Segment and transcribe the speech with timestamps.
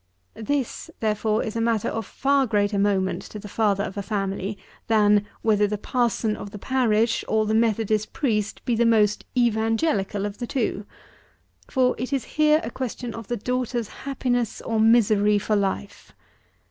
[0.33, 4.57] This, therefore, is a matter of far greater moment to the father of a family,
[4.87, 10.25] than, whether the Parson of the parish, or the Methodist Priest, be the most "Evangelical"
[10.25, 10.87] of the two;
[11.69, 16.13] for it is here a question of the daughter's happiness or misery for life.